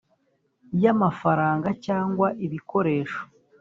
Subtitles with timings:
[0.81, 3.21] Y amafaranga cyangwa ibikoresho